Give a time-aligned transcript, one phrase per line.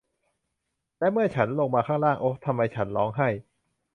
[0.99, 3.29] และเมื่อฉันลงมาข้างล่าง โอ๊ะ ทำไมฉันร้องไห้